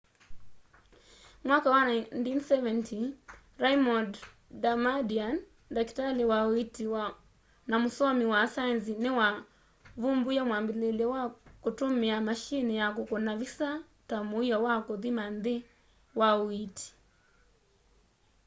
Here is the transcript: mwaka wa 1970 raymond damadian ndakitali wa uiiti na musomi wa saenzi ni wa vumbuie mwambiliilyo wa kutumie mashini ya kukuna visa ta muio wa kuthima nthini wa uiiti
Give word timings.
mwaka 1.45 1.67
wa 1.75 1.81
1970 1.85 3.11
raymond 3.63 4.13
damadian 4.63 5.35
ndakitali 5.71 6.23
wa 6.31 6.39
uiiti 6.47 6.85
na 7.69 7.75
musomi 7.83 8.25
wa 8.33 8.41
saenzi 8.53 8.93
ni 9.03 9.09
wa 9.19 9.29
vumbuie 10.01 10.41
mwambiliilyo 10.47 11.07
wa 11.15 11.23
kutumie 11.63 12.15
mashini 12.27 12.73
ya 12.81 12.87
kukuna 12.95 13.31
visa 13.41 13.69
ta 14.07 14.17
muio 14.29 14.57
wa 14.67 14.75
kuthima 14.85 15.23
nthini 15.35 15.65
wa 16.19 16.29
uiiti 16.43 16.87